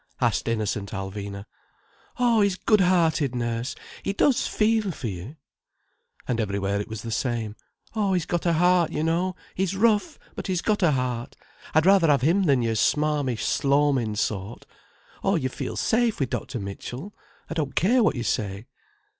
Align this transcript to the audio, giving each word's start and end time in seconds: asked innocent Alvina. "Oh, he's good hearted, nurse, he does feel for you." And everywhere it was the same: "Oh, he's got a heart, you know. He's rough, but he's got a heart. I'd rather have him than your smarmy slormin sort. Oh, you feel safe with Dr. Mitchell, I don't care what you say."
asked 0.19 0.47
innocent 0.47 0.93
Alvina. 0.93 1.45
"Oh, 2.17 2.41
he's 2.41 2.55
good 2.55 2.81
hearted, 2.81 3.35
nurse, 3.35 3.75
he 4.01 4.13
does 4.13 4.47
feel 4.47 4.89
for 4.89 5.05
you." 5.05 5.35
And 6.27 6.39
everywhere 6.41 6.81
it 6.81 6.87
was 6.89 7.03
the 7.03 7.11
same: 7.11 7.55
"Oh, 7.95 8.13
he's 8.13 8.25
got 8.25 8.47
a 8.47 8.53
heart, 8.53 8.91
you 8.91 9.03
know. 9.03 9.35
He's 9.53 9.75
rough, 9.75 10.17
but 10.35 10.47
he's 10.47 10.63
got 10.63 10.81
a 10.81 10.89
heart. 10.93 11.35
I'd 11.75 11.85
rather 11.85 12.07
have 12.07 12.23
him 12.23 12.45
than 12.45 12.63
your 12.63 12.73
smarmy 12.73 13.35
slormin 13.35 14.15
sort. 14.15 14.65
Oh, 15.23 15.35
you 15.35 15.49
feel 15.49 15.75
safe 15.75 16.19
with 16.19 16.31
Dr. 16.31 16.59
Mitchell, 16.59 17.13
I 17.47 17.53
don't 17.53 17.75
care 17.75 18.01
what 18.01 18.15
you 18.15 18.23
say." 18.23 18.65